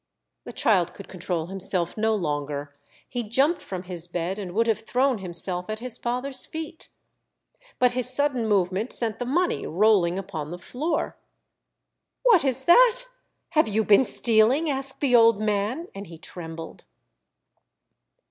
[0.45, 2.73] The child could control himself no longer.
[3.07, 6.89] He jumped from his bed and would have thrown himself at his father's feet.
[7.77, 11.17] But his sudden move ment sent the money rolling upon the floor.
[12.23, 12.31] The Boy Spy.
[12.31, 13.03] 33 "What is that?
[13.49, 16.85] Have you been stealing?" asked the old man, and he trembled.